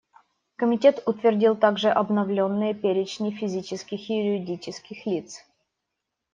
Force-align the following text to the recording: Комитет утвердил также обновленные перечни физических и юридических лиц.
Комитет 0.55 1.03
утвердил 1.05 1.55
также 1.55 1.91
обновленные 1.91 2.73
перечни 2.73 3.29
физических 3.29 4.09
и 4.09 4.15
юридических 4.17 5.05
лиц. 5.05 5.45